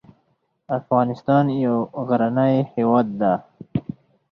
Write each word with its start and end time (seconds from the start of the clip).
افغانستان 0.79 1.45
یو 1.65 1.77
غرنې 2.07 2.55
هیواد 2.73 3.07
ده 3.21 3.33